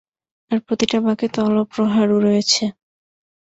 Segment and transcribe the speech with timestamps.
[0.51, 2.63] আর প্রতিটা বাঁকে তলপ্রহার রয়েছে।